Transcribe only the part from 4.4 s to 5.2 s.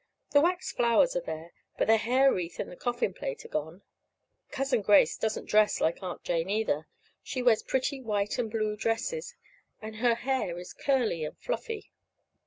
Cousin Grace